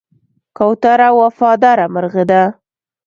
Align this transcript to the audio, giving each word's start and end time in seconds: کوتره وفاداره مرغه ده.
کوتره 0.57 1.09
وفاداره 1.19 1.85
مرغه 1.93 2.23
ده. 2.31 2.43